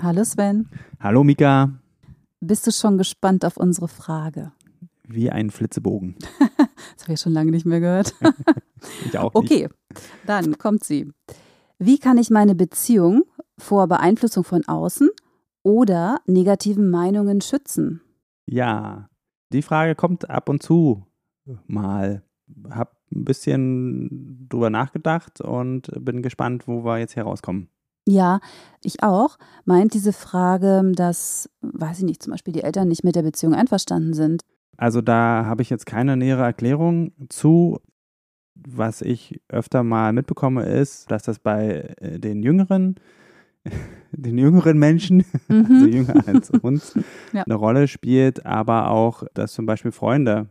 [0.00, 0.68] Hallo Sven.
[1.00, 1.72] Hallo Mika.
[2.40, 4.52] Bist du schon gespannt auf unsere Frage?
[5.02, 6.14] Wie ein Flitzebogen.
[6.56, 8.14] das habe ich schon lange nicht mehr gehört.
[9.06, 9.34] ich auch.
[9.34, 9.52] Nicht.
[9.52, 9.68] Okay,
[10.24, 11.12] dann kommt sie.
[11.80, 13.24] Wie kann ich meine Beziehung
[13.58, 15.08] vor Beeinflussung von außen
[15.64, 18.00] oder negativen Meinungen schützen?
[18.46, 19.08] Ja,
[19.52, 21.06] die Frage kommt ab und zu
[21.66, 22.22] mal.
[22.70, 27.68] Hab ein bisschen drüber nachgedacht und bin gespannt, wo wir jetzt herauskommen.
[28.08, 28.40] Ja,
[28.82, 29.36] ich auch.
[29.66, 33.54] Meint diese Frage, dass, weiß ich nicht, zum Beispiel die Eltern nicht mit der Beziehung
[33.54, 34.42] einverstanden sind?
[34.78, 37.80] Also da habe ich jetzt keine nähere Erklärung zu.
[38.54, 42.96] Was ich öfter mal mitbekomme, ist, dass das bei äh, den Jüngeren,
[44.12, 45.66] den jüngeren Menschen, mhm.
[45.70, 46.98] also jünger als uns,
[47.32, 47.42] ja.
[47.42, 50.48] eine Rolle spielt, aber auch, dass zum Beispiel Freunde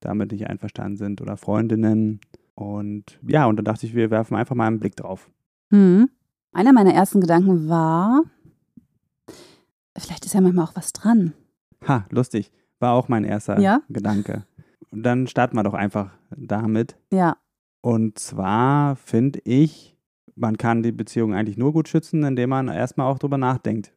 [0.00, 2.20] damit nicht einverstanden sind oder Freundinnen.
[2.54, 5.28] Und ja, und da dachte ich, wir werfen einfach mal einen Blick drauf.
[5.70, 6.08] Mhm.
[6.54, 8.22] Einer meiner ersten Gedanken war,
[9.98, 11.34] vielleicht ist ja manchmal auch was dran.
[11.86, 12.52] Ha, lustig.
[12.78, 13.82] War auch mein erster ja?
[13.88, 14.46] Gedanke.
[14.90, 16.96] Und dann starten wir doch einfach damit.
[17.12, 17.36] Ja.
[17.80, 19.98] Und zwar finde ich,
[20.36, 23.92] man kann die Beziehung eigentlich nur gut schützen, indem man erstmal auch drüber nachdenkt.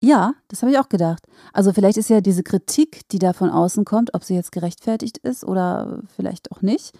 [0.00, 1.26] Ja, das habe ich auch gedacht.
[1.52, 5.18] Also vielleicht ist ja diese Kritik, die da von außen kommt, ob sie jetzt gerechtfertigt
[5.18, 6.96] ist oder vielleicht auch nicht,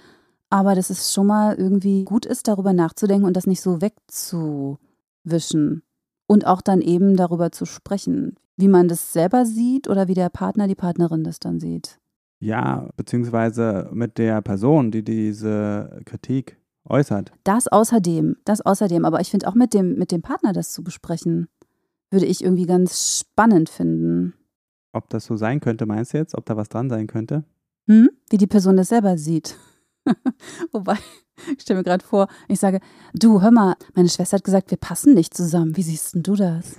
[0.54, 5.82] aber dass es schon mal irgendwie gut ist, darüber nachzudenken und das nicht so wegzuwischen.
[6.28, 10.28] Und auch dann eben darüber zu sprechen, wie man das selber sieht oder wie der
[10.28, 11.98] Partner, die Partnerin das dann sieht.
[12.38, 17.32] Ja, beziehungsweise mit der Person, die diese Kritik äußert.
[17.42, 20.84] Das außerdem, das außerdem, aber ich finde auch mit dem, mit dem Partner das zu
[20.84, 21.48] besprechen,
[22.12, 24.34] würde ich irgendwie ganz spannend finden.
[24.92, 26.36] Ob das so sein könnte, meinst du jetzt?
[26.36, 27.42] Ob da was dran sein könnte?
[27.88, 28.08] Hm?
[28.30, 29.56] Wie die Person das selber sieht.
[30.72, 30.96] Wobei,
[31.56, 32.80] ich stelle mir gerade vor, ich sage,
[33.14, 35.76] du, hör mal, meine Schwester hat gesagt, wir passen nicht zusammen.
[35.76, 36.76] Wie siehst denn du das?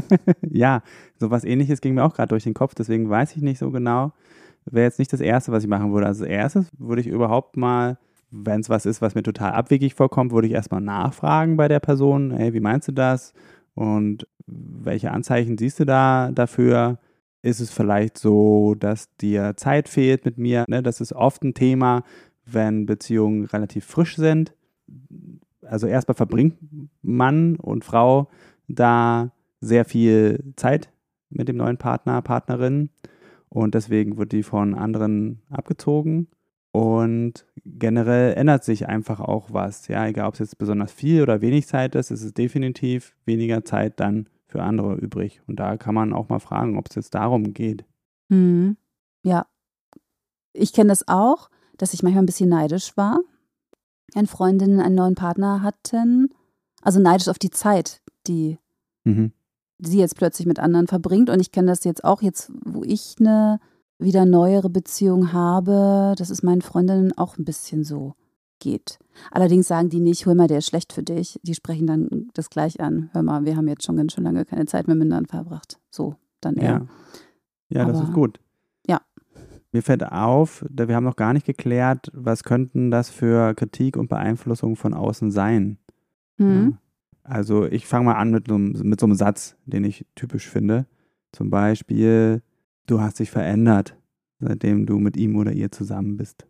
[0.42, 0.82] ja,
[1.18, 4.12] sowas ähnliches ging mir auch gerade durch den Kopf, deswegen weiß ich nicht so genau.
[4.64, 6.06] Wäre jetzt nicht das Erste, was ich machen würde.
[6.06, 7.98] Also als erstes würde ich überhaupt mal,
[8.30, 11.80] wenn es was ist, was mir total abwegig vorkommt, würde ich erstmal nachfragen bei der
[11.80, 13.32] Person, hey, wie meinst du das?
[13.74, 16.98] Und welche Anzeichen siehst du da dafür?
[17.42, 20.64] Ist es vielleicht so, dass dir Zeit fehlt mit mir?
[20.66, 20.82] Ne?
[20.82, 22.02] Das ist oft ein Thema,
[22.46, 24.54] wenn Beziehungen relativ frisch sind.
[25.62, 26.58] Also erstmal verbringt
[27.02, 28.28] Mann und Frau
[28.68, 30.92] da sehr viel Zeit
[31.28, 32.90] mit dem neuen Partner, Partnerin
[33.48, 36.28] und deswegen wird die von anderen abgezogen.
[36.72, 39.88] Und generell ändert sich einfach auch was.
[39.88, 43.64] Ja, egal ob es jetzt besonders viel oder wenig Zeit ist, ist es definitiv weniger
[43.64, 45.40] Zeit dann für andere übrig.
[45.46, 47.86] Und da kann man auch mal fragen, ob es jetzt darum geht.
[48.28, 48.76] Mhm.
[49.22, 49.46] Ja,
[50.52, 53.20] ich kenne das auch dass ich manchmal ein bisschen neidisch war,
[54.14, 56.28] wenn Freundinnen einen neuen Partner hatten.
[56.82, 58.58] Also neidisch auf die Zeit, die
[59.04, 59.32] mhm.
[59.78, 61.30] sie jetzt plötzlich mit anderen verbringt.
[61.30, 63.60] Und ich kenne das jetzt auch, jetzt, wo ich eine
[63.98, 68.14] wieder neuere Beziehung habe, dass es meinen Freundinnen auch ein bisschen so
[68.58, 68.98] geht.
[69.30, 71.40] Allerdings sagen die nicht, hör mal, der ist schlecht für dich.
[71.42, 73.10] Die sprechen dann das gleich an.
[73.12, 75.78] Hör mal, wir haben jetzt schon ganz schön lange keine Zeit mehr miteinander verbracht.
[75.90, 76.86] So, dann eher.
[77.68, 78.38] Ja, ja das ist gut.
[79.76, 84.08] Mir fällt auf, wir haben noch gar nicht geklärt, was könnten das für Kritik und
[84.08, 85.76] Beeinflussung von außen sein.
[86.38, 86.78] Mhm.
[87.22, 90.86] Also ich fange mal an mit, mit so einem Satz, den ich typisch finde.
[91.30, 92.40] Zum Beispiel,
[92.86, 93.98] du hast dich verändert,
[94.40, 96.46] seitdem du mit ihm oder ihr zusammen bist.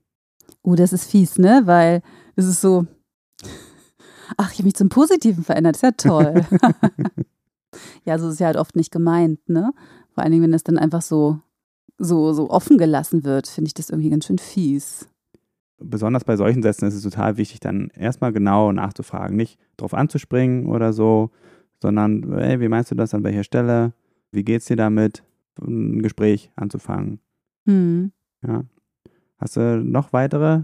[0.63, 1.63] Oh, das ist fies, ne?
[1.65, 2.03] Weil
[2.37, 2.87] es ist so,
[4.37, 6.47] ach, ich habe mich zum Positiven verändert, ist ja toll.
[8.05, 9.73] ja, so ist es ja halt oft nicht gemeint, ne?
[10.13, 11.41] Vor allen Dingen, wenn es dann einfach so
[11.99, 15.09] so, so offen gelassen wird, finde ich das irgendwie ganz schön fies.
[15.79, 19.37] Besonders bei solchen Sätzen ist es total wichtig, dann erstmal genau nachzufragen.
[19.37, 21.31] Nicht drauf anzuspringen oder so,
[21.83, 23.93] sondern, hey, wie meinst du das an welcher Stelle?
[24.33, 25.23] Wie geht's dir damit?
[25.61, 27.21] Ein Gespräch anzufangen.
[27.67, 28.13] Hm.
[28.47, 28.65] Ja.
[29.39, 30.63] Hast du noch weitere?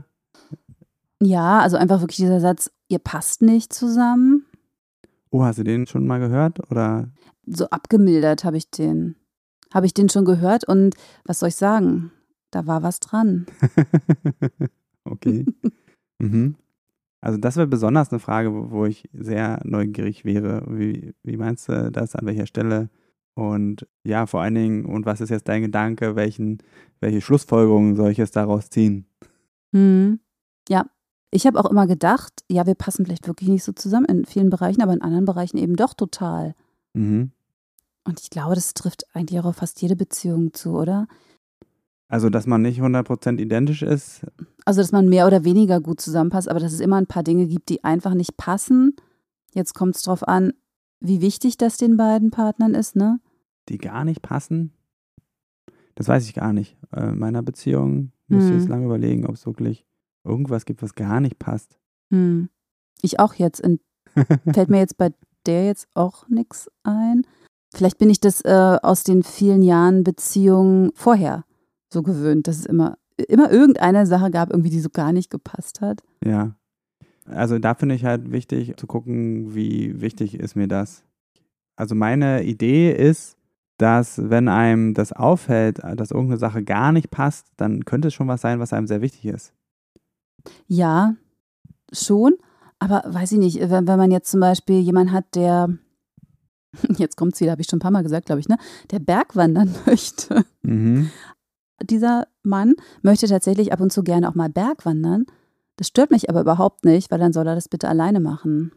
[1.21, 4.47] Ja, also einfach wirklich dieser Satz, ihr passt nicht zusammen.
[5.31, 6.71] Oh, hast du den schon mal gehört?
[6.71, 7.09] Oder?
[7.47, 9.17] So abgemildert habe ich den
[9.73, 12.13] habe ich den schon gehört und was soll ich sagen?
[12.51, 13.47] Da war was dran.
[15.05, 15.47] okay.
[16.19, 16.57] mhm.
[17.21, 20.65] Also das wäre besonders eine Frage, wo, wo ich sehr neugierig wäre.
[20.69, 22.91] Wie, wie meinst du das, an welcher Stelle?
[23.35, 26.17] Und ja, vor allen Dingen, und was ist jetzt dein Gedanke?
[26.17, 26.59] Welchen,
[27.01, 29.07] welche Schlussfolgerungen soll ich jetzt daraus ziehen?
[29.73, 30.21] Hm.
[30.69, 30.87] Ja,
[31.31, 34.51] ich habe auch immer gedacht, ja, wir passen vielleicht wirklich nicht so zusammen in vielen
[34.51, 36.55] Bereichen, aber in anderen Bereichen eben doch total.
[36.93, 37.31] Mhm.
[38.05, 41.07] Und ich glaube, das trifft eigentlich auch auf fast jede Beziehung zu, oder?
[42.09, 44.27] Also, dass man nicht 100% identisch ist.
[44.65, 47.47] Also, dass man mehr oder weniger gut zusammenpasst, aber dass es immer ein paar Dinge
[47.47, 48.97] gibt, die einfach nicht passen.
[49.55, 50.53] Jetzt kommt es darauf an,
[51.01, 53.21] wie wichtig das den beiden Partnern ist, ne?
[53.69, 54.73] Die gar nicht passen?
[55.95, 56.77] Das weiß ich gar nicht.
[56.97, 58.61] In meiner Beziehung müsste ich Hm.
[58.61, 59.85] jetzt lange überlegen, ob es wirklich
[60.25, 61.79] irgendwas gibt, was gar nicht passt.
[62.11, 62.49] Hm.
[63.03, 63.63] Ich auch jetzt.
[64.53, 65.13] Fällt mir jetzt bei
[65.47, 67.27] der jetzt auch nichts ein.
[67.75, 71.45] Vielleicht bin ich das äh, aus den vielen Jahren Beziehungen vorher
[71.91, 72.99] so gewöhnt, dass es immer,
[73.29, 76.03] immer irgendeine Sache gab, irgendwie, die so gar nicht gepasst hat.
[76.25, 76.55] Ja.
[77.27, 81.05] Also da finde ich halt wichtig zu gucken, wie wichtig ist mir das.
[81.77, 83.37] Also meine Idee ist,
[83.79, 88.29] dass wenn einem das auffällt, dass irgendeine Sache gar nicht passt, dann könnte es schon
[88.29, 89.53] was sein, was einem sehr wichtig ist.
[90.67, 91.15] Ja,
[91.93, 92.35] schon.
[92.79, 95.69] Aber weiß ich nicht, wenn, wenn man jetzt zum Beispiel jemanden hat, der,
[96.97, 98.57] jetzt kommt wieder, habe ich schon ein paar Mal gesagt, glaube ich, ne,
[98.91, 100.45] der Bergwandern möchte.
[100.63, 101.11] Mhm.
[101.83, 105.27] Dieser Mann möchte tatsächlich ab und zu gerne auch mal Bergwandern.
[105.77, 108.73] Das stört mich aber überhaupt nicht, weil dann soll er das bitte alleine machen.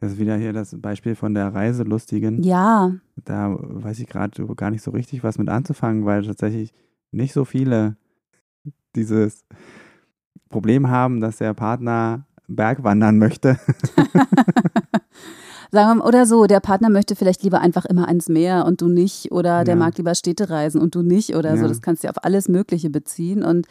[0.00, 2.42] Das ist wieder hier das Beispiel von der Reiselustigen.
[2.42, 2.92] Ja,
[3.24, 6.74] Da weiß ich gerade gar nicht so richtig, was mit anzufangen, weil tatsächlich
[7.12, 7.96] nicht so viele
[8.94, 9.44] dieses
[10.50, 13.58] Problem haben, dass der Partner Bergwandern möchte.
[15.72, 18.80] Sagen wir mal, oder so, der Partner möchte vielleicht lieber einfach immer ans Meer und
[18.80, 19.78] du nicht, oder der Ja.
[19.78, 21.62] mag lieber Städtereisen und du nicht, oder so.
[21.62, 21.68] Ja.
[21.68, 23.42] Das kannst du ja auf alles Mögliche beziehen.
[23.42, 23.66] Und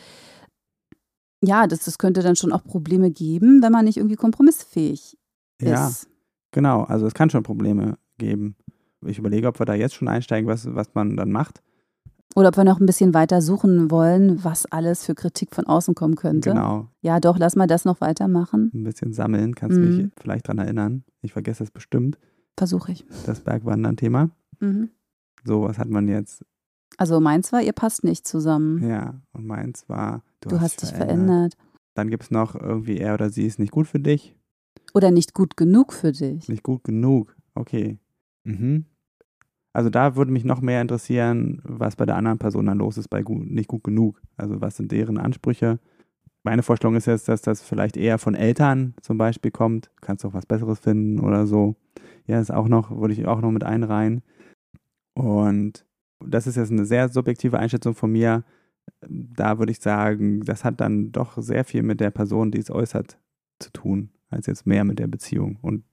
[1.42, 5.18] ja, das, das könnte dann schon auch Probleme geben, wenn man nicht irgendwie kompromissfähig
[5.62, 6.08] Ja, ist.
[6.52, 6.84] genau.
[6.84, 8.56] Also es kann schon Probleme geben.
[9.06, 11.62] Ich überlege, ob wir da jetzt schon einsteigen, was, was man dann macht.
[12.36, 15.96] Oder ob wir noch ein bisschen weiter suchen wollen, was alles für Kritik von außen
[15.96, 16.50] kommen könnte.
[16.50, 16.90] Genau.
[17.02, 18.72] Ja, doch, lass mal das noch weitermachen.
[18.74, 19.56] Ein bisschen sammeln.
[19.56, 19.84] Kannst Mhm.
[19.98, 21.04] mich vielleicht dran erinnern.
[21.22, 22.18] Ich vergesse es bestimmt,
[22.58, 23.06] Versuche ich.
[23.26, 24.32] das Bergwandern-Thema.
[24.60, 24.90] Mhm.
[25.46, 26.44] So, was hat man jetzt?
[26.98, 28.88] Also meins war, ihr passt nicht zusammen.
[28.88, 31.56] Ja, und meins war, du, du hast dich verändert.
[31.94, 34.36] Dann gibt es noch irgendwie, er oder sie ist nicht gut für dich.
[34.94, 36.48] Oder nicht gut genug für dich.
[36.50, 37.36] Nicht gut genug.
[37.54, 38.00] Okay.
[38.44, 38.86] Mhm.
[39.76, 43.10] Also da würde mich noch mehr interessieren, was bei der anderen Person dann los ist
[43.10, 44.22] bei gut, nicht gut genug.
[44.38, 45.80] Also was sind deren Ansprüche?
[46.44, 49.88] Meine Vorstellung ist jetzt, dass das vielleicht eher von Eltern zum Beispiel kommt.
[49.88, 51.76] Du kannst auch was Besseres finden oder so.
[52.26, 54.24] Ja, ist auch noch, würde ich auch noch mit einreihen.
[55.14, 55.86] Und
[56.26, 58.46] das ist jetzt eine sehr subjektive Einschätzung von mir.
[59.02, 62.72] Da würde ich sagen, das hat dann doch sehr viel mit der Person, die es
[62.72, 63.20] äußert,
[63.60, 65.84] zu tun, als jetzt mehr mit der Beziehung und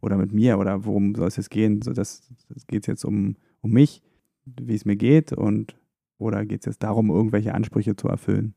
[0.00, 1.82] oder mit mir oder worum soll es jetzt gehen?
[1.82, 4.02] So, das, das geht jetzt um, um mich,
[4.44, 5.76] wie es mir geht und
[6.18, 8.54] oder geht es jetzt darum, irgendwelche Ansprüche zu erfüllen?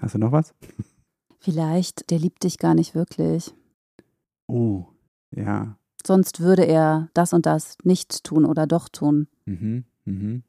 [0.00, 0.54] Hast du noch was?
[1.40, 3.54] Vielleicht, der liebt dich gar nicht wirklich.
[4.46, 4.86] Oh,
[5.30, 5.76] ja.
[6.06, 9.28] Sonst würde er das und das nicht tun oder doch tun.
[9.46, 10.42] Mhm, mhm.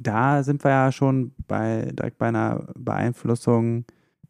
[0.00, 3.84] Da sind wir ja schon bei direkt bei einer Beeinflussung,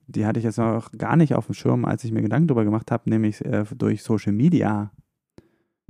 [0.08, 2.64] die hatte ich jetzt noch gar nicht auf dem Schirm, als ich mir Gedanken darüber
[2.64, 4.90] gemacht habe, nämlich äh, durch Social Media.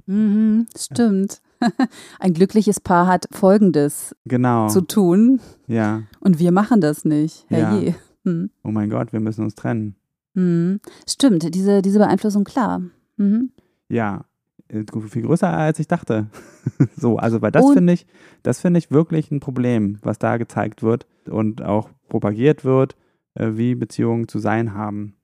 [0.06, 1.40] Mhm, stimmt.
[2.18, 4.68] Ein glückliches Paar hat Folgendes Genau.
[4.68, 6.02] zu tun ja.
[6.20, 7.46] und wir machen das nicht.
[7.50, 7.58] Ja.
[7.58, 7.94] Herrje.
[8.24, 8.50] Hm.
[8.64, 9.96] Oh mein Gott, wir müssen uns trennen.
[10.34, 10.80] Hm.
[11.08, 12.82] Stimmt, diese, diese Beeinflussung, klar.
[13.16, 13.50] Mhm.
[13.88, 14.24] Ja,
[14.68, 16.26] äh, viel größer als ich dachte.
[16.96, 18.06] so, also weil das finde ich,
[18.42, 22.96] das finde ich wirklich ein Problem, was da gezeigt wird und auch propagiert wird,
[23.38, 25.14] wie Beziehungen zu sein haben.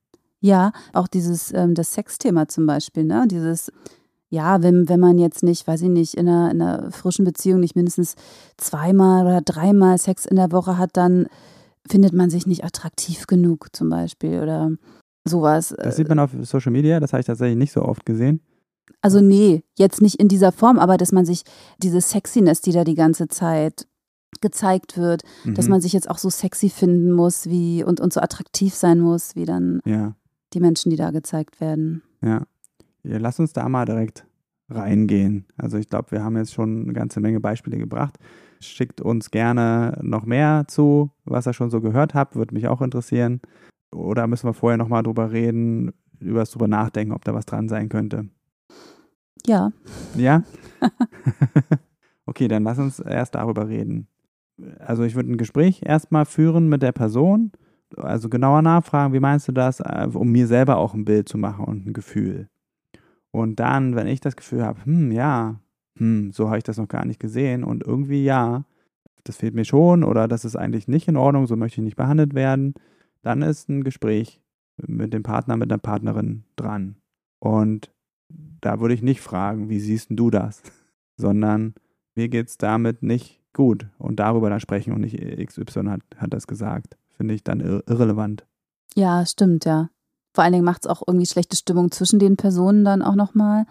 [0.40, 3.26] Ja, auch dieses, ähm, das Sexthema zum Beispiel, ne?
[3.26, 3.72] Dieses,
[4.28, 7.60] ja, wenn, wenn man jetzt nicht, weiß ich nicht, in einer, in einer frischen Beziehung
[7.60, 8.14] nicht mindestens
[8.56, 11.26] zweimal oder dreimal Sex in der Woche hat, dann
[11.88, 14.72] findet man sich nicht attraktiv genug zum Beispiel oder
[15.24, 15.74] sowas.
[15.78, 18.40] Das sieht man auf Social Media, das habe ich tatsächlich nicht so oft gesehen.
[19.00, 21.42] Also nee, jetzt nicht in dieser Form, aber dass man sich
[21.82, 23.86] diese Sexiness, die da die ganze Zeit
[24.40, 25.72] gezeigt wird, dass Mhm.
[25.72, 29.34] man sich jetzt auch so sexy finden muss, wie und, und so attraktiv sein muss,
[29.36, 30.14] wie dann Ja,
[30.52, 32.02] die Menschen, die da gezeigt werden.
[32.22, 32.42] ja.
[33.02, 33.18] ja.
[33.18, 34.26] Lass uns da mal direkt
[34.70, 35.44] reingehen.
[35.58, 38.16] Also ich glaube, wir haben jetzt schon eine ganze Menge Beispiele gebracht.
[38.60, 42.80] Schickt uns gerne noch mehr zu, was ihr schon so gehört habt, würde mich auch
[42.80, 43.40] interessieren.
[43.94, 47.68] Oder müssen wir vorher nochmal drüber reden, über das drüber nachdenken, ob da was dran
[47.68, 48.28] sein könnte.
[49.46, 49.70] Ja,
[50.16, 50.42] Ja?
[52.26, 54.08] okay, dann lass uns erst darüber reden.
[54.78, 57.52] Also ich würde ein Gespräch erstmal führen mit der Person
[57.96, 61.38] also genauer nachfragen, wie meinst du das, äh, um mir selber auch ein Bild zu
[61.38, 62.48] machen und ein Gefühl.
[63.30, 65.60] Und dann, wenn ich das Gefühl habe, hm, ja,
[65.98, 68.64] hm, so habe ich das noch gar nicht gesehen und irgendwie ja,
[69.24, 71.96] das fehlt mir schon oder das ist eigentlich nicht in Ordnung, so möchte ich nicht
[71.96, 72.74] behandelt werden,
[73.22, 74.40] dann ist ein Gespräch
[74.76, 76.96] mit dem Partner, mit der Partnerin dran.
[77.38, 77.92] Und
[78.60, 80.62] da würde ich nicht fragen, wie siehst du das,
[81.16, 81.74] sondern
[82.14, 86.34] mir geht es damit nicht gut und darüber dann sprechen und nicht XY hat, hat
[86.34, 86.96] das gesagt.
[87.16, 88.44] Finde ich dann irrelevant.
[88.94, 89.88] Ja, stimmt, ja.
[90.32, 93.66] Vor allen Dingen macht es auch irgendwie schlechte Stimmung zwischen den Personen dann auch nochmal.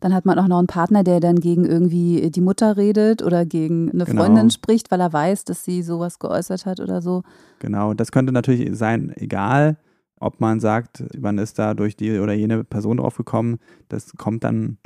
[0.00, 3.44] Dann hat man auch noch einen Partner, der dann gegen irgendwie die Mutter redet oder
[3.46, 4.22] gegen eine genau.
[4.22, 7.22] Freundin spricht, weil er weiß, dass sie sowas geäußert hat oder so.
[7.58, 9.78] Genau, das könnte natürlich sein, egal,
[10.20, 13.58] ob man sagt, man ist da durch die oder jene Person drauf gekommen.
[13.88, 14.78] Das kommt dann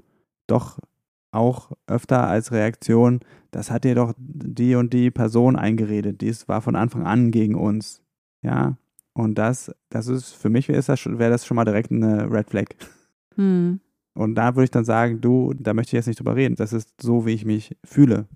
[0.47, 0.79] doch
[1.31, 3.21] auch öfter als Reaktion,
[3.51, 7.55] das hat dir doch die und die Person eingeredet, dies war von Anfang an gegen
[7.55, 8.03] uns.
[8.43, 8.77] Ja,
[9.15, 12.51] und das, das ist, für mich wäre das, wär das schon mal direkt eine Red
[12.51, 12.67] Flag.
[13.35, 13.81] Hm.
[14.15, 16.57] Und da würde ich dann sagen, du, da möchte ich jetzt nicht drüber reden.
[16.57, 18.27] Das ist so, wie ich mich fühle.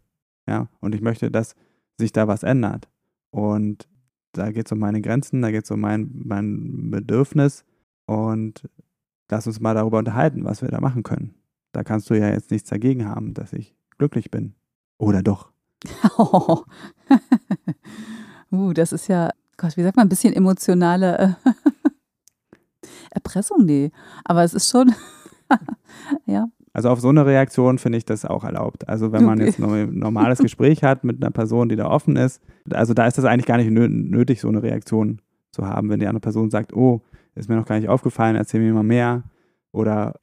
[0.49, 1.55] Ja, und ich möchte, dass
[1.99, 2.89] sich da was ändert.
[3.31, 3.89] Und
[4.33, 7.65] da geht es um meine Grenzen, da geht es um mein, mein Bedürfnis.
[8.07, 8.69] Und
[9.31, 11.35] lass uns mal darüber unterhalten, was wir da machen können.
[11.73, 14.55] Da kannst du ja jetzt nichts dagegen haben, dass ich glücklich bin.
[14.99, 15.51] Oder doch?
[16.19, 16.63] Oh.
[18.53, 21.51] uh, das ist ja, Gott, wie sagt man, ein bisschen emotionale äh,
[23.11, 23.65] Erpressung?
[23.65, 23.91] Nee.
[24.25, 24.95] Aber es ist schon,
[26.27, 26.47] ja.
[26.75, 28.89] Also auf so eine Reaktion finde ich das auch erlaubt.
[28.89, 29.47] Also wenn man okay.
[29.47, 33.19] jetzt ein normales Gespräch hat mit einer Person, die da offen ist, also da ist
[33.19, 36.73] das eigentlich gar nicht nötig, so eine Reaktion zu haben, wenn die andere Person sagt,
[36.73, 37.03] oh,
[37.35, 39.25] ist mir noch gar nicht aufgefallen, erzähl mir mal mehr.
[39.71, 40.15] Oder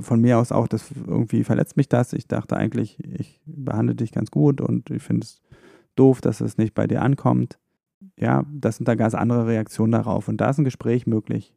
[0.00, 2.12] von mir aus auch, das irgendwie verletzt mich das.
[2.12, 5.42] Ich dachte eigentlich, ich behandle dich ganz gut und ich finde es
[5.96, 7.58] doof, dass es nicht bei dir ankommt.
[8.18, 11.54] Ja, das sind da ganz andere Reaktionen darauf und da ist ein Gespräch möglich.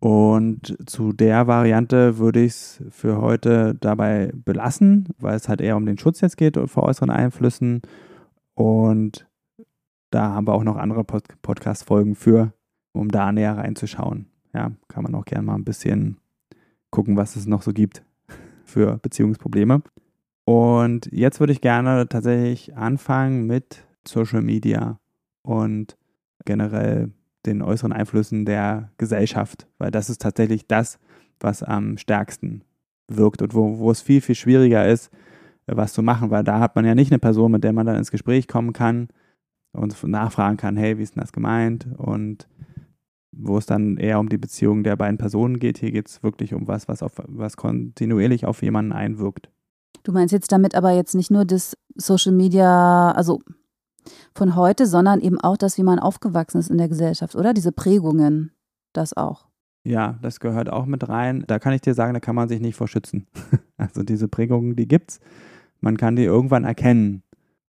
[0.00, 5.76] Und zu der Variante würde ich es für heute dabei belassen, weil es halt eher
[5.76, 7.80] um den Schutz jetzt geht vor äußeren Einflüssen.
[8.54, 9.26] Und
[10.10, 12.52] da haben wir auch noch andere Pod Podcast-Folgen für,
[12.92, 14.26] um da näher reinzuschauen.
[14.52, 16.18] Ja, kann man auch gerne mal ein bisschen
[16.94, 18.04] gucken, was es noch so gibt
[18.64, 19.82] für Beziehungsprobleme.
[20.44, 25.00] Und jetzt würde ich gerne tatsächlich anfangen mit Social Media
[25.42, 25.96] und
[26.44, 27.10] generell
[27.46, 31.00] den äußeren Einflüssen der Gesellschaft, weil das ist tatsächlich das,
[31.40, 32.62] was am stärksten
[33.08, 35.10] wirkt und wo, wo es viel, viel schwieriger ist,
[35.66, 37.96] was zu machen, weil da hat man ja nicht eine Person, mit der man dann
[37.96, 39.08] ins Gespräch kommen kann
[39.72, 41.88] und nachfragen kann, hey, wie ist denn das gemeint?
[41.96, 42.46] Und
[43.36, 45.78] wo es dann eher um die Beziehung der beiden Personen geht.
[45.78, 49.50] Hier geht es wirklich um was, was, auf, was kontinuierlich auf jemanden einwirkt.
[50.02, 53.40] Du meinst jetzt damit aber jetzt nicht nur das Social Media, also
[54.34, 57.54] von heute, sondern eben auch das, wie man aufgewachsen ist in der Gesellschaft, oder?
[57.54, 58.52] Diese Prägungen,
[58.92, 59.46] das auch.
[59.84, 61.44] Ja, das gehört auch mit rein.
[61.46, 63.26] Da kann ich dir sagen, da kann man sich nicht vor schützen.
[63.76, 65.18] Also diese Prägungen, die gibt's.
[65.80, 67.24] Man kann die irgendwann erkennen.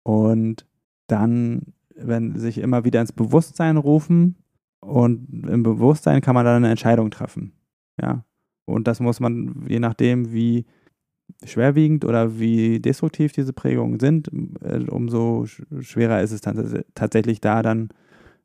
[0.04, 0.68] Und
[1.08, 4.36] dann, wenn sich immer wieder ins Bewusstsein rufen,
[4.80, 7.54] und im Bewusstsein kann man dann eine Entscheidung treffen.
[8.02, 8.26] Ja.
[8.66, 10.66] Und das muss man, je nachdem, wie
[11.44, 14.30] schwerwiegend oder wie destruktiv diese Prägungen sind,
[14.62, 17.90] äh, umso schwerer ist es dann tatsächlich da dann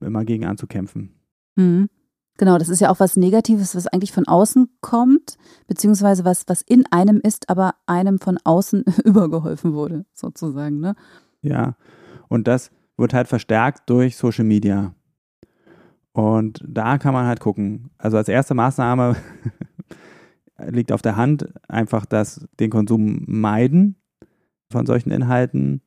[0.01, 1.15] immer gegen anzukämpfen.
[1.57, 1.89] Mhm.
[2.39, 5.37] Genau, das ist ja auch was Negatives, was eigentlich von außen kommt,
[5.67, 10.81] beziehungsweise was, was in einem ist, aber einem von außen übergeholfen wurde, sozusagen.
[10.81, 10.95] Ne?
[11.43, 11.77] Ja,
[12.29, 14.95] und das wird halt verstärkt durch Social Media.
[16.13, 17.91] Und da kann man halt gucken.
[17.99, 19.17] Also als erste Maßnahme
[20.67, 23.97] liegt auf der Hand einfach das, den Konsum meiden
[24.71, 25.81] von solchen Inhalten.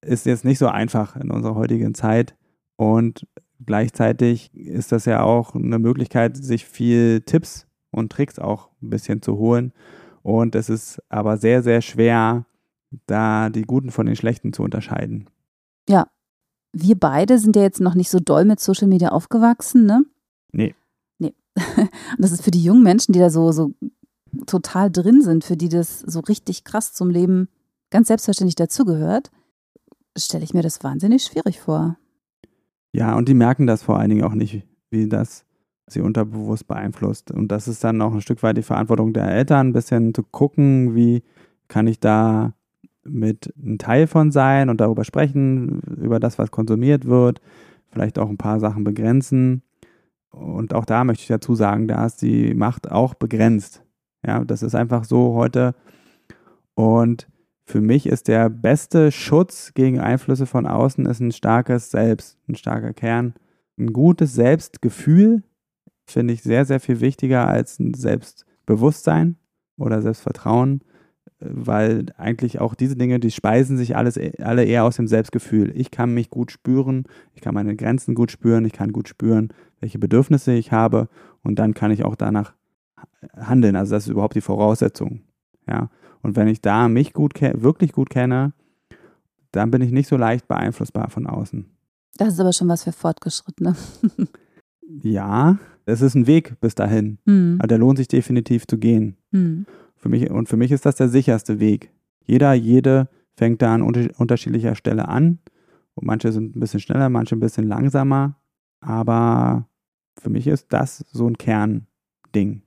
[0.00, 2.34] Ist jetzt nicht so einfach in unserer heutigen Zeit.
[2.76, 3.26] Und
[3.64, 9.20] gleichzeitig ist das ja auch eine Möglichkeit, sich viel Tipps und Tricks auch ein bisschen
[9.20, 9.72] zu holen.
[10.22, 12.46] Und es ist aber sehr, sehr schwer,
[13.06, 15.28] da die Guten von den Schlechten zu unterscheiden.
[15.88, 16.06] Ja,
[16.72, 20.04] wir beide sind ja jetzt noch nicht so doll mit Social Media aufgewachsen, ne?
[20.52, 20.74] Nee.
[21.18, 21.34] Nee.
[21.56, 23.72] Und das ist für die jungen Menschen, die da so, so
[24.46, 27.48] total drin sind, für die das so richtig krass zum Leben
[27.90, 29.30] ganz selbstverständlich dazugehört,
[30.16, 31.96] stelle ich mir das wahnsinnig schwierig vor.
[32.92, 35.44] Ja, und die merken das vor allen Dingen auch nicht, wie das
[35.86, 37.30] sie unterbewusst beeinflusst.
[37.30, 40.22] Und das ist dann auch ein Stück weit die Verantwortung der Eltern, ein bisschen zu
[40.22, 41.22] gucken, wie
[41.68, 42.54] kann ich da
[43.04, 47.40] mit ein Teil von sein und darüber sprechen, über das, was konsumiert wird,
[47.88, 49.62] vielleicht auch ein paar Sachen begrenzen.
[50.30, 53.82] Und auch da möchte ich dazu sagen, da ist die Macht auch begrenzt.
[54.24, 55.74] Ja, das ist einfach so heute.
[56.74, 57.26] Und
[57.64, 62.54] für mich ist der beste Schutz gegen Einflüsse von außen ist ein starkes Selbst, ein
[62.54, 63.34] starker Kern,
[63.78, 65.42] ein gutes Selbstgefühl
[66.10, 69.36] finde ich sehr, sehr viel wichtiger als ein Selbstbewusstsein
[69.78, 70.82] oder Selbstvertrauen,
[71.40, 75.72] weil eigentlich auch diese Dinge, die speisen sich alles, alle eher aus dem Selbstgefühl.
[75.74, 77.04] Ich kann mich gut spüren,
[77.34, 79.48] ich kann meine Grenzen gut spüren, ich kann gut spüren,
[79.80, 81.08] welche Bedürfnisse ich habe
[81.42, 82.52] und dann kann ich auch danach
[83.36, 83.76] handeln.
[83.76, 85.22] Also das ist überhaupt die Voraussetzung.
[85.68, 85.90] Ja.
[86.22, 88.52] Und wenn ich da mich gut wirklich gut kenne,
[89.52, 91.66] dann bin ich nicht so leicht beeinflussbar von außen.
[92.16, 93.74] Das ist aber schon was für Fortgeschrittene.
[95.02, 97.18] ja, es ist ein Weg bis dahin.
[97.24, 97.56] Mhm.
[97.58, 99.16] Aber der lohnt sich definitiv zu gehen.
[99.30, 99.66] Mhm.
[100.00, 101.92] Für mich, und für mich ist das der sicherste Weg.
[102.24, 105.38] Jeder, jede fängt da an unter, unterschiedlicher Stelle an.
[105.94, 108.36] Und manche sind ein bisschen schneller, manche ein bisschen langsamer.
[108.80, 109.68] Aber
[110.18, 112.62] für mich ist das so ein Kernding.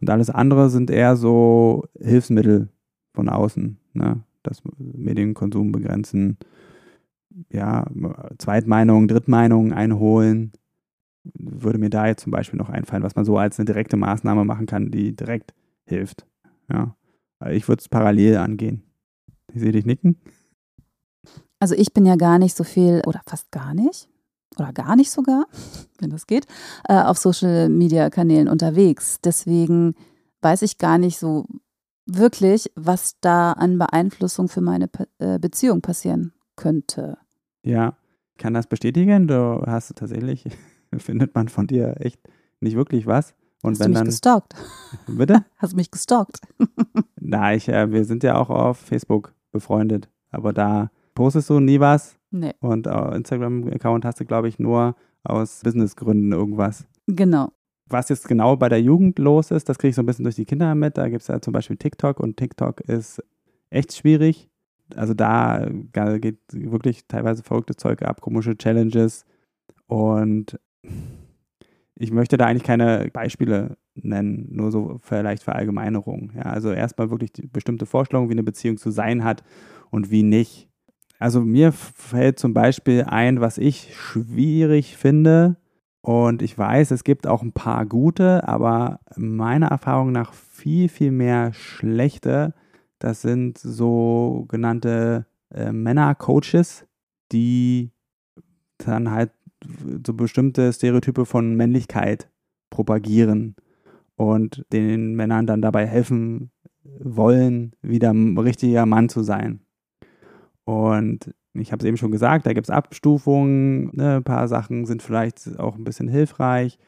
[0.00, 2.68] Und alles andere sind eher so Hilfsmittel
[3.14, 3.78] von außen.
[3.92, 4.24] Ne?
[4.42, 6.38] Das Medienkonsum begrenzen,
[7.50, 7.86] ja,
[8.38, 10.50] Zweitmeinungen, Drittmeinungen einholen.
[11.22, 14.44] Würde mir da jetzt zum Beispiel noch einfallen, was man so als eine direkte Maßnahme
[14.44, 16.26] machen kann, die direkt hilft.
[16.72, 16.96] Ja.
[17.50, 18.82] Ich würde es parallel angehen.
[19.52, 20.16] Ich sehe dich nicken.
[21.58, 24.08] Also ich bin ja gar nicht so viel oder fast gar nicht
[24.58, 25.46] oder gar nicht sogar,
[26.00, 26.46] wenn das geht,
[26.88, 29.20] äh, auf Social-Media-Kanälen unterwegs.
[29.22, 29.94] Deswegen
[30.40, 31.46] weiß ich gar nicht so
[32.06, 34.88] wirklich, was da an Beeinflussung für meine
[35.18, 37.18] äh, Beziehung passieren könnte.
[37.64, 37.96] Ja,
[38.38, 39.28] kann das bestätigen.
[39.28, 40.44] Du hast tatsächlich,
[40.96, 42.20] findet man von dir echt
[42.60, 43.34] nicht wirklich was.
[43.62, 44.54] Und Hast wenn du mich dann, gestalkt?
[45.06, 45.44] Bitte?
[45.56, 46.40] Hast du mich gestalkt?
[47.20, 50.08] Na, ich, äh, wir sind ja auch auf Facebook befreundet.
[50.30, 52.18] Aber da postest du nie was.
[52.30, 52.52] Nee.
[52.60, 56.86] Und äh, Instagram-Account hast du, glaube ich, nur aus Businessgründen irgendwas.
[57.06, 57.52] Genau.
[57.88, 60.36] Was jetzt genau bei der Jugend los ist, das kriege ich so ein bisschen durch
[60.36, 60.96] die Kinder mit.
[60.96, 63.22] Da gibt es ja zum Beispiel TikTok und TikTok ist
[63.70, 64.48] echt schwierig.
[64.96, 69.24] Also da geht wirklich teilweise verrücktes Zeug ab, komische Challenges.
[69.86, 70.58] Und
[72.02, 76.32] ich möchte da eigentlich keine Beispiele nennen, nur so vielleicht Verallgemeinerungen.
[76.34, 79.42] Ja, also erstmal wirklich bestimmte Vorstellungen, wie eine Beziehung zu sein hat
[79.90, 80.68] und wie nicht.
[81.18, 85.56] Also mir fällt zum Beispiel ein, was ich schwierig finde,
[86.02, 91.12] und ich weiß, es gibt auch ein paar gute, aber meiner Erfahrung nach viel, viel
[91.12, 92.54] mehr schlechte.
[92.98, 96.86] Das sind sogenannte äh, Männer-Coaches,
[97.30, 97.92] die
[98.78, 99.30] dann halt
[100.06, 102.28] so bestimmte Stereotype von Männlichkeit
[102.70, 103.56] propagieren
[104.16, 106.50] und den Männern dann dabei helfen
[106.84, 109.60] wollen, wieder ein richtiger Mann zu sein.
[110.64, 114.16] Und ich habe es eben schon gesagt, da gibt es Abstufungen, ne?
[114.16, 116.78] ein paar Sachen sind vielleicht auch ein bisschen hilfreich,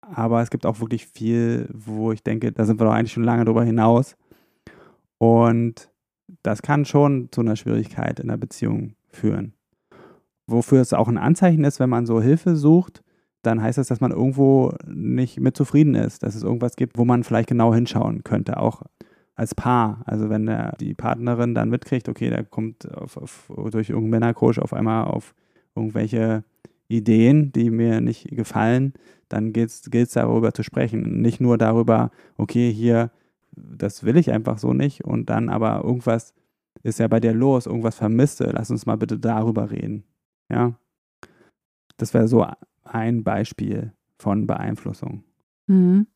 [0.00, 3.24] aber es gibt auch wirklich viel, wo ich denke, da sind wir doch eigentlich schon
[3.24, 4.16] lange drüber hinaus.
[5.18, 5.90] Und
[6.42, 9.55] das kann schon zu einer Schwierigkeit in der Beziehung führen
[10.46, 13.02] wofür es auch ein Anzeichen ist, wenn man so Hilfe sucht,
[13.42, 17.04] dann heißt das, dass man irgendwo nicht mit zufrieden ist, dass es irgendwas gibt, wo
[17.04, 18.82] man vielleicht genau hinschauen könnte, auch
[19.36, 20.02] als Paar.
[20.06, 24.58] Also wenn der, die Partnerin dann mitkriegt, okay, der kommt auf, auf, durch irgendeinen Männercoach
[24.58, 25.34] auf einmal auf
[25.74, 26.42] irgendwelche
[26.88, 28.94] Ideen, die mir nicht gefallen,
[29.28, 31.20] dann gilt es darüber zu sprechen.
[31.20, 33.10] Nicht nur darüber, okay, hier,
[33.52, 36.34] das will ich einfach so nicht und dann aber irgendwas
[36.82, 40.04] ist ja bei dir los, irgendwas vermisste, lass uns mal bitte darüber reden.
[40.50, 40.78] Ja.
[41.96, 42.46] Das wäre so
[42.84, 45.24] ein Beispiel von Beeinflussung.
[45.66, 46.06] Mhm.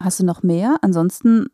[0.00, 0.76] Hast du noch mehr?
[0.82, 1.48] Ansonsten.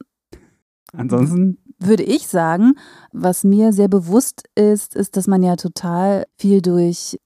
[0.92, 1.58] Ansonsten?
[1.78, 2.74] Würde ich sagen,
[3.12, 7.18] was mir sehr bewusst ist, ist, dass man ja total viel durch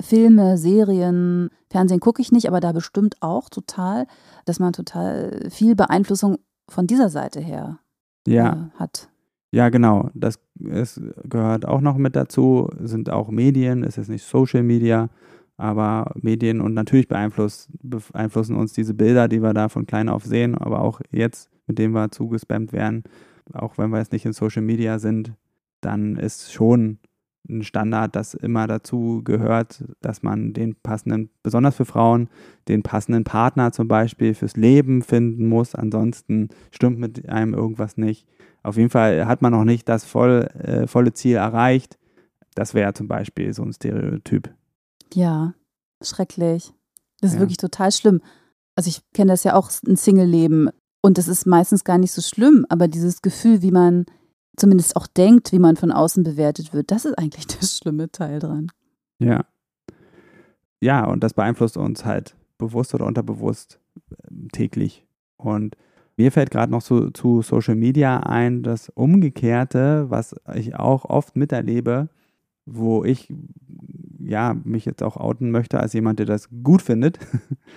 [0.00, 4.06] Filme, Serien, Fernsehen gucke ich nicht, aber da bestimmt auch total,
[4.46, 6.38] dass man total viel Beeinflussung
[6.68, 7.80] von dieser Seite her
[8.26, 8.52] ja.
[8.52, 9.09] äh, hat.
[9.52, 10.10] Ja, genau.
[10.14, 15.08] Das ist, gehört auch noch mit dazu, sind auch Medien, es ist nicht Social Media,
[15.56, 20.56] aber Medien und natürlich beeinflussen uns diese Bilder, die wir da von klein auf sehen,
[20.56, 23.02] aber auch jetzt, mit denen wir zugespammt werden,
[23.52, 25.34] auch wenn wir jetzt nicht in Social Media sind,
[25.80, 26.98] dann ist schon
[27.48, 32.28] ein Standard, das immer dazu gehört, dass man den passenden, besonders für Frauen,
[32.68, 35.74] den passenden Partner zum Beispiel fürs Leben finden muss.
[35.74, 38.26] Ansonsten stimmt mit einem irgendwas nicht.
[38.62, 41.98] Auf jeden Fall hat man noch nicht das voll, äh, volle Ziel erreicht.
[42.54, 44.50] Das wäre zum Beispiel so ein Stereotyp.
[45.14, 45.54] Ja,
[46.02, 46.72] schrecklich.
[47.20, 47.40] Das ist ja.
[47.40, 48.20] wirklich total schlimm.
[48.76, 50.70] Also ich kenne das ja auch, ein Single-Leben.
[51.02, 54.04] Und das ist meistens gar nicht so schlimm, aber dieses Gefühl, wie man
[54.60, 58.38] zumindest auch denkt, wie man von außen bewertet wird, das ist eigentlich der schlimme Teil
[58.38, 58.70] dran.
[59.18, 59.44] Ja.
[60.82, 65.04] Ja, und das beeinflusst uns halt bewusst oder unterbewusst äh, täglich.
[65.36, 65.76] Und
[66.16, 71.36] mir fällt gerade noch zu, zu Social Media ein, das Umgekehrte, was ich auch oft
[71.36, 72.08] miterlebe,
[72.66, 73.32] wo ich
[74.18, 77.18] ja, mich jetzt auch outen möchte als jemand, der das gut findet,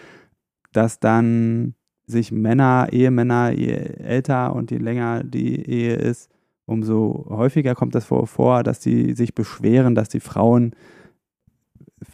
[0.73, 6.32] dass dann sich Männer, Ehemänner, je älter und je länger die Ehe ist,
[6.65, 10.75] umso häufiger kommt das vor, dass sie sich beschweren, dass die Frauen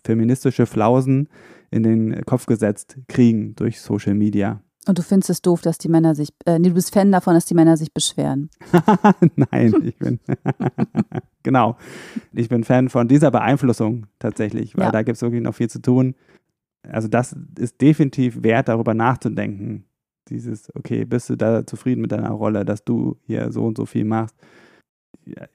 [0.04, 1.30] feministische Flausen
[1.72, 4.62] in den Kopf gesetzt kriegen durch Social Media.
[4.88, 7.34] Und du findest es doof, dass die Männer sich, äh, nee, du bist Fan davon,
[7.34, 8.50] dass die Männer sich beschweren.
[9.36, 10.20] Nein, ich bin,
[11.44, 11.78] genau,
[12.34, 14.92] ich bin Fan von dieser Beeinflussung tatsächlich, weil ja.
[14.92, 16.16] da gibt es wirklich noch viel zu tun.
[16.82, 19.86] Also das ist definitiv wert, darüber nachzudenken.
[20.30, 23.86] Dieses, okay, bist du da zufrieden mit deiner Rolle, dass du hier so und so
[23.86, 24.36] viel machst?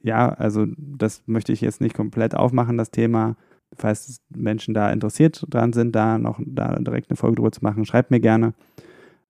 [0.02, 3.36] Ja, also das möchte ich jetzt nicht komplett aufmachen, das Thema.
[3.76, 7.84] Falls Menschen da interessiert dran sind, da noch da direkt eine Folge drüber zu machen,
[7.84, 8.54] schreibt mir gerne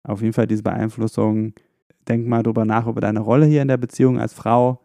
[0.02, 1.54] auf jeden Fall diese Beeinflussung.
[2.08, 4.80] Denk mal drüber nach über deine Rolle hier in der Beziehung als Frau.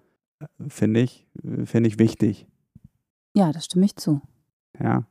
[0.70, 1.28] Finde ich,
[1.66, 2.48] finde ich wichtig.
[3.34, 4.22] Ja, das stimme ich zu.
[4.80, 5.06] Ja.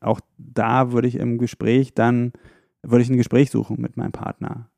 [0.00, 2.32] Auch da würde ich im Gespräch dann,
[2.82, 4.70] würde ich ein Gespräch suchen mit meinem Partner.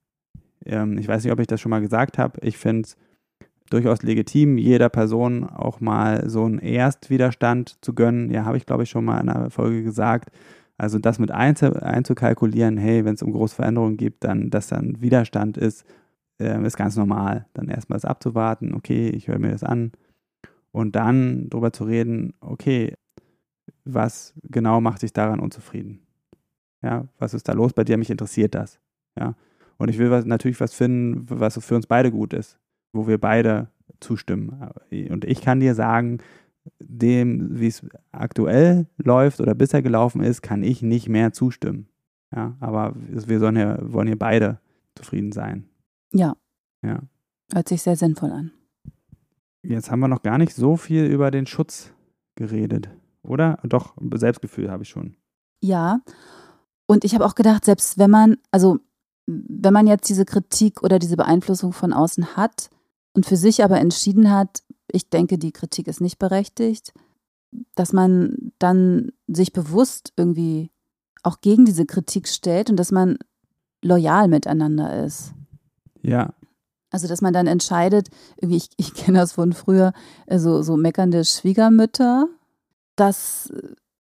[0.66, 2.38] Ähm, ich weiß nicht, ob ich das schon mal gesagt habe.
[2.42, 2.96] Ich finde es
[3.70, 8.30] durchaus legitim, jeder Person auch mal so einen Erstwiderstand zu gönnen.
[8.30, 10.30] Ja, habe ich, glaube ich, schon mal in einer Folge gesagt.
[10.76, 15.56] Also das mit einzukalkulieren, hey, wenn es um große Veränderungen gibt, dann, dass dann Widerstand
[15.56, 15.84] ist,
[16.40, 17.46] äh, ist ganz normal.
[17.54, 19.92] Dann erstmal das abzuwarten, okay, ich höre mir das an.
[20.72, 22.94] Und dann darüber zu reden, okay,
[23.84, 26.00] was genau macht sich daran unzufrieden?
[26.82, 27.96] Ja, was ist da los bei dir?
[27.96, 28.80] Mich interessiert das.
[29.18, 29.34] Ja.
[29.78, 32.58] Und ich will was, natürlich was finden, was für uns beide gut ist,
[32.92, 33.68] wo wir beide
[34.00, 34.70] zustimmen.
[35.10, 36.18] Und ich kann dir sagen,
[36.78, 41.88] dem, wie es aktuell läuft oder bisher gelaufen ist, kann ich nicht mehr zustimmen.
[42.34, 44.58] Ja, aber wir sollen hier, wollen hier beide
[44.94, 45.68] zufrieden sein.
[46.12, 46.36] Ja.
[46.82, 47.00] Ja.
[47.52, 48.50] Hört sich sehr sinnvoll an.
[49.62, 51.92] Jetzt haben wir noch gar nicht so viel über den Schutz
[52.34, 52.90] geredet,
[53.22, 53.58] oder?
[53.62, 55.16] Doch, Selbstgefühl habe ich schon.
[55.62, 56.00] Ja.
[56.86, 58.78] Und ich habe auch gedacht, selbst wenn man, also
[59.26, 62.70] wenn man jetzt diese Kritik oder diese Beeinflussung von außen hat
[63.14, 66.92] und für sich aber entschieden hat, ich denke, die Kritik ist nicht berechtigt,
[67.74, 70.70] dass man dann sich bewusst irgendwie
[71.22, 73.18] auch gegen diese Kritik stellt und dass man
[73.82, 75.32] loyal miteinander ist.
[76.02, 76.34] Ja.
[76.90, 79.92] Also, dass man dann entscheidet, irgendwie, ich, ich kenne das von früher,
[80.26, 82.28] also so meckernde Schwiegermütter,
[82.94, 83.52] dass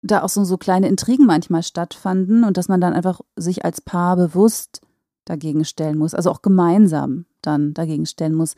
[0.03, 3.81] da auch so, so kleine Intrigen manchmal stattfanden und dass man dann einfach sich als
[3.81, 4.81] Paar bewusst
[5.25, 8.55] dagegen stellen muss, also auch gemeinsam dann dagegen stellen muss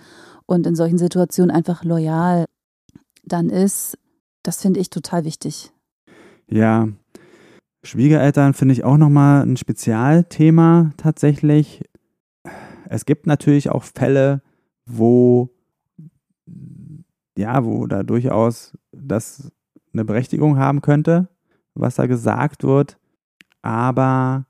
[0.46, 2.46] und in solchen Situationen einfach loyal
[3.24, 3.98] dann ist,
[4.42, 5.72] das finde ich total wichtig.
[6.48, 6.88] Ja,
[7.82, 11.82] Schwiegereltern finde ich auch nochmal ein Spezialthema tatsächlich.
[12.88, 14.42] Es gibt natürlich auch Fälle,
[14.86, 15.50] wo
[17.36, 19.52] ja, wo da durchaus das
[19.92, 21.28] eine Berechtigung haben könnte,
[21.74, 22.98] was da gesagt wird.
[23.62, 24.46] Aber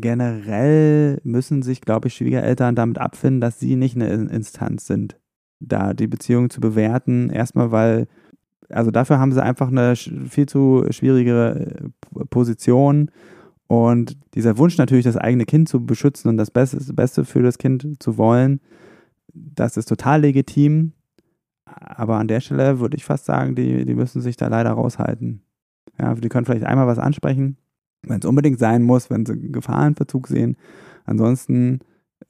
[0.00, 5.18] generell müssen sich, glaube ich, Schwiegereltern damit abfinden, dass sie nicht eine Instanz sind,
[5.60, 7.30] da die Beziehung zu bewerten.
[7.30, 8.06] Erstmal, weil,
[8.68, 13.10] also dafür haben sie einfach eine viel zu schwierige äh, Position.
[13.68, 17.42] Und dieser Wunsch natürlich, das eigene Kind zu beschützen und das Beste, das Beste für
[17.42, 18.60] das Kind zu wollen,
[19.32, 20.92] das ist total legitim.
[21.64, 25.42] Aber an der Stelle würde ich fast sagen, die, die müssen sich da leider raushalten.
[25.98, 27.56] Ja, die können vielleicht einmal was ansprechen,
[28.02, 30.56] wenn es unbedingt sein muss, wenn sie Gefahrenverzug sehen.
[31.04, 31.80] Ansonsten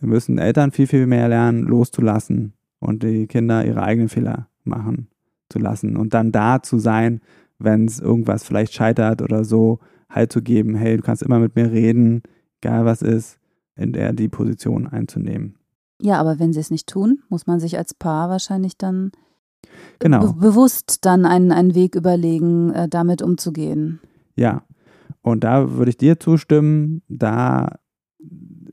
[0.00, 5.08] müssen Eltern viel, viel mehr lernen, loszulassen und die Kinder ihre eigenen Fehler machen
[5.48, 7.20] zu lassen und dann da zu sein,
[7.58, 9.78] wenn es irgendwas vielleicht scheitert oder so,
[10.10, 12.22] halt zu geben, hey, du kannst immer mit mir reden,
[12.60, 13.38] egal was ist,
[13.76, 15.56] in der die Position einzunehmen.
[16.00, 19.12] Ja, aber wenn sie es nicht tun, muss man sich als Paar wahrscheinlich dann
[19.98, 20.32] genau.
[20.32, 24.00] be bewusst dann einen, einen Weg überlegen, äh, damit umzugehen.
[24.36, 24.62] Ja,
[25.26, 27.80] und da würde ich dir zustimmen, da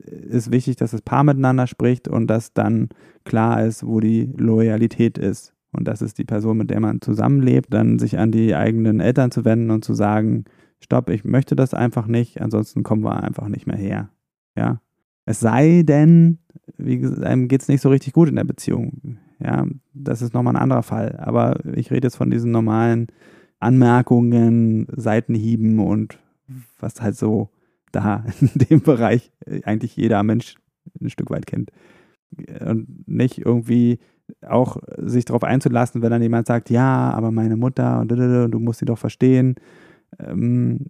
[0.06, 2.90] ist wichtig, dass das Paar miteinander spricht und dass dann
[3.24, 5.52] klar ist, wo die Loyalität ist.
[5.72, 9.32] Und das ist die Person, mit der man zusammenlebt, dann sich an die eigenen Eltern
[9.32, 10.44] zu wenden und zu sagen,
[10.78, 14.10] stopp, ich möchte das einfach nicht, ansonsten kommen wir einfach nicht mehr her.
[14.56, 14.80] Ja.
[15.26, 16.38] Es sei denn,
[16.78, 19.18] wie gesagt, einem geht es nicht so richtig gut in der Beziehung.
[19.40, 21.16] Ja, das ist nochmal ein anderer Fall.
[21.18, 23.08] Aber ich rede jetzt von diesen normalen
[23.58, 26.20] Anmerkungen, Seitenhieben und
[26.78, 27.50] was halt so
[27.92, 29.32] da in dem Bereich
[29.64, 30.56] eigentlich jeder Mensch
[31.00, 31.70] ein Stück weit kennt.
[32.60, 33.98] Und nicht irgendwie
[34.46, 38.80] auch sich darauf einzulassen, wenn dann jemand sagt, ja, aber meine Mutter und du musst
[38.80, 39.56] sie doch verstehen.
[40.18, 40.86] Ähm,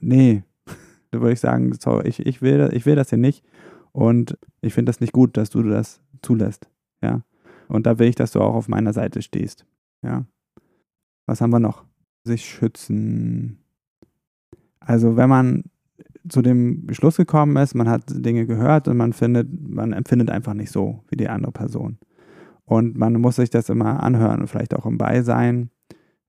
[0.00, 0.42] nee,
[1.10, 3.44] da würde ich sagen, sorry, ich, ich, will, ich will das hier nicht
[3.92, 6.68] und ich finde das nicht gut, dass du das zulässt.
[7.02, 7.22] Ja.
[7.68, 9.66] Und da will ich, dass du auch auf meiner Seite stehst.
[10.02, 10.26] Ja.
[11.26, 11.84] Was haben wir noch?
[12.24, 13.58] Sich schützen
[14.86, 15.64] Also wenn man
[16.28, 20.54] zu dem Schluss gekommen ist, man hat Dinge gehört und man findet, man empfindet einfach
[20.54, 21.98] nicht so wie die andere Person.
[22.64, 25.70] Und man muss sich das immer anhören und vielleicht auch im Beisein.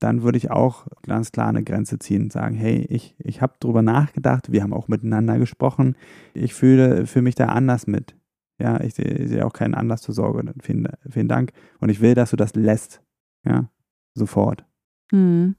[0.00, 3.54] Dann würde ich auch ganz klar eine Grenze ziehen und sagen, hey, ich, ich habe
[3.58, 5.96] drüber nachgedacht, wir haben auch miteinander gesprochen.
[6.34, 8.14] Ich fühle für mich da anders mit.
[8.60, 10.52] Ja, ich sehe, sehe auch keinen Anlass zur Sorge.
[10.62, 11.52] Vielen, vielen Dank.
[11.80, 13.02] Und ich will, dass du das lässt.
[13.44, 13.70] Ja,
[14.14, 14.64] sofort.
[15.10, 15.56] Hm.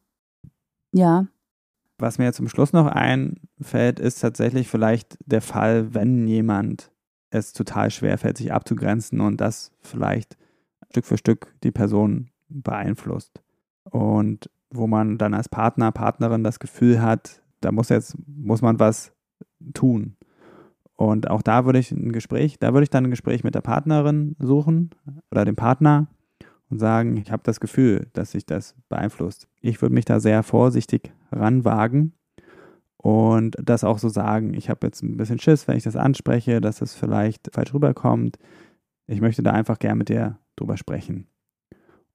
[0.94, 1.28] Ja.
[2.00, 6.92] Was mir zum Schluss noch einfällt, ist tatsächlich vielleicht der Fall, wenn jemand
[7.30, 10.38] es total schwer fällt, sich abzugrenzen und das vielleicht
[10.90, 13.44] Stück für Stück die Person beeinflusst.
[13.84, 18.80] Und wo man dann als Partner, Partnerin das Gefühl hat, da muss jetzt, muss man
[18.80, 19.12] was
[19.74, 20.16] tun.
[20.96, 23.62] Und auch da würde ich ein Gespräch, da würde ich dann ein Gespräch mit der
[23.62, 24.92] Partnerin suchen
[25.32, 26.08] oder dem Partner
[26.69, 29.47] und sagen, ich habe das Gefühl, dass sich das beeinflusst.
[29.62, 32.13] Ich würde mich da sehr vorsichtig ranwagen
[32.97, 34.53] und das auch so sagen.
[34.53, 38.38] Ich habe jetzt ein bisschen Schiss, wenn ich das anspreche, dass es vielleicht falsch rüberkommt.
[39.08, 41.27] Ich möchte da einfach gern mit dir drüber sprechen.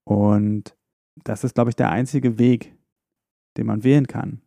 [0.05, 0.77] Und
[1.25, 2.75] das ist, glaube ich, der einzige Weg,
[3.57, 4.41] den man wählen kann.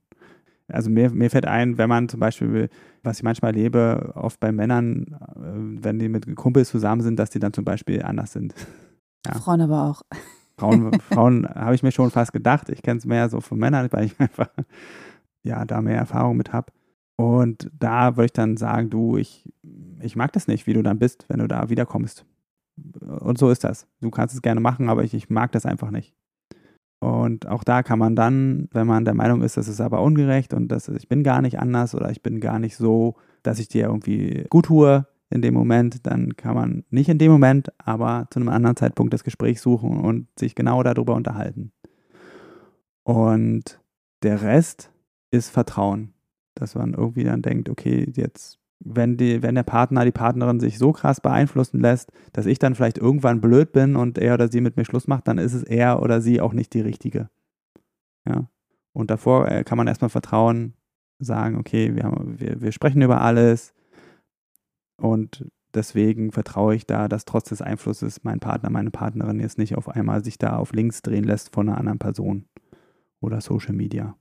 [0.68, 2.70] Also mir, mir fällt ein, wenn man zum Beispiel,
[3.02, 7.30] was ich manchmal erlebe, oft bei Männern, äh, wenn die mit Kumpels zusammen sind, dass
[7.30, 8.54] die dann zum Beispiel anders sind.
[9.26, 9.40] Ja.
[9.40, 10.02] Frauen aber auch.
[10.58, 12.70] Frauen, Frauen habe ich mir schon fast gedacht.
[12.70, 14.50] Ich kenne es mehr so von Männern, weil ich einfach
[15.44, 16.72] ja da mehr Erfahrung mit habe.
[17.16, 19.50] Und da würde ich dann sagen, du, ich,
[20.02, 22.26] ich mag das nicht, wie du dann bist, wenn du da wiederkommst.
[23.02, 23.88] Und so ist das.
[24.02, 26.14] Du kannst es gerne machen, aber ich, ich mag das einfach nicht.
[27.00, 30.54] Und auch da kann man dann, wenn man der Meinung ist, das ist aber ungerecht
[30.54, 33.68] und dass ich bin gar nicht anders oder ich bin gar nicht so, dass ich
[33.68, 38.28] dir irgendwie gut tue in dem Moment, dann kann man nicht in dem Moment, aber
[38.32, 41.72] zu einem anderen Zeitpunkt das Gespräch suchen und sich genau darüber unterhalten.
[43.04, 43.80] Und
[44.24, 44.92] der Rest
[45.32, 46.14] ist Vertrauen,
[46.56, 50.78] dass man irgendwie dann denkt, okay, jetzt wenn, die, wenn der Partner, die Partnerin sich
[50.78, 54.62] so krass beeinflussen lässt, dass ich dann vielleicht irgendwann blöd bin und er oder sie
[54.62, 57.30] mit mir Schluss macht, dann ist es er oder sie auch nicht die richtige.
[58.28, 58.50] Ja.
[58.94, 60.74] Und davor äh, kann man erstmal vertrauen,
[61.20, 63.74] sagen, okay, wir, haben, wir, wir sprechen über alles
[64.98, 69.76] und deswegen vertraue ich da, dass trotz des Einflusses mein Partner, meine Partnerin jetzt nicht
[69.76, 72.46] auf einmal sich da auf links drehen lässt von einer anderen Person
[73.22, 74.16] oder Social Media.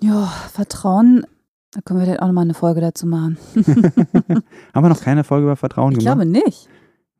[0.00, 1.24] Ja, Vertrauen
[1.72, 3.38] da können wir dann auch nochmal eine Folge dazu machen.
[3.54, 6.20] haben wir noch keine Folge über Vertrauen ich gemacht?
[6.20, 6.68] Ich glaube nicht.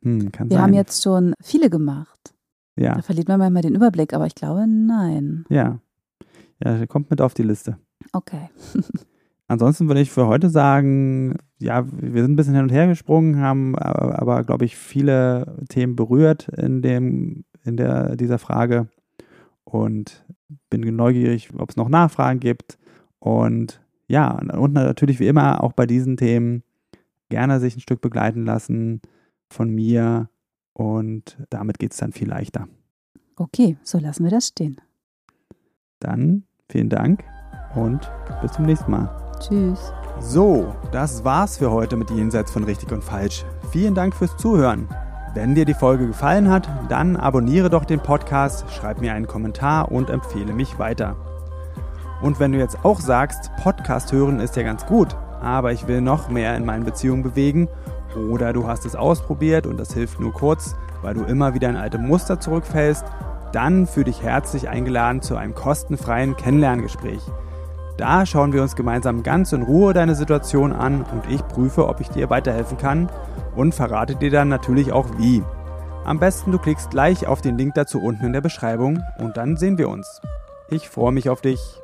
[0.03, 0.63] Hm, wir sein.
[0.63, 2.35] haben jetzt schon viele gemacht.
[2.77, 2.95] Ja.
[2.95, 5.45] Da verliert man manchmal den Überblick, aber ich glaube, nein.
[5.51, 5.79] Ja.
[6.63, 7.79] Ja, kommt mit auf die Liste.
[8.13, 8.51] Okay.
[9.51, 13.41] Ansonsten würde ich für heute sagen, ja, wir sind ein bisschen hin und her gesprungen,
[13.41, 18.87] haben aber, aber glaube ich, viele Themen berührt in, dem, in der, dieser Frage
[19.65, 20.25] und
[20.69, 22.79] bin neugierig, ob es noch Nachfragen gibt.
[23.19, 26.63] Und ja, und natürlich wie immer auch bei diesen Themen
[27.29, 29.01] gerne sich ein Stück begleiten lassen
[29.49, 30.31] von mir
[30.75, 32.69] und damit geht es dann viel leichter.
[33.35, 34.81] Okay, so lassen wir das stehen.
[35.99, 37.25] Dann vielen Dank
[37.75, 38.09] und
[38.43, 39.30] bis zum nächsten Mal.
[39.41, 39.93] Tschüss.
[40.21, 43.45] So, das war's für heute mit Jenseits von Richtig und Falsch.
[43.71, 44.89] Vielen Dank fürs Zuhören.
[45.35, 49.91] Wenn dir die Folge gefallen hat, dann abonniere doch den Podcast, schreib mir einen Kommentar
[49.91, 51.17] und empfehle mich weiter.
[52.21, 56.03] Und wenn du jetzt auch sagst, Podcast hören ist ja ganz gut, aber ich will
[56.03, 57.69] noch mehr in meinen Beziehungen bewegen
[58.31, 61.77] oder du hast es ausprobiert und das hilft nur kurz, weil du immer wieder in
[61.77, 63.05] alte Muster zurückfällst,
[63.53, 67.23] dann fühle dich herzlich eingeladen zu einem kostenfreien Kennenlerngespräch.
[67.97, 72.01] Da schauen wir uns gemeinsam ganz in Ruhe deine Situation an und ich prüfe, ob
[72.01, 73.11] ich dir weiterhelfen kann
[73.55, 75.43] und verrate dir dann natürlich auch wie.
[76.05, 79.57] Am besten du klickst gleich auf den Link dazu unten in der Beschreibung und dann
[79.57, 80.21] sehen wir uns.
[80.71, 81.81] Ich freue mich auf dich.